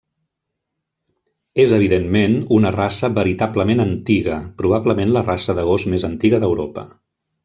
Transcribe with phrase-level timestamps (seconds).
[1.63, 6.87] És evidentment una raça veritablement antiga, probablement la raça de gos més antiga d'Europa.